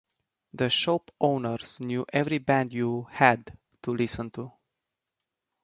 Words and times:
The 0.55 0.71
shop 0.71 1.11
owners 1.21 1.79
knew 1.79 2.07
every 2.11 2.39
band 2.39 2.73
you 2.73 3.03
"had" 3.11 3.55
to 3.83 3.91
listen 3.91 4.31
to. 4.31 4.51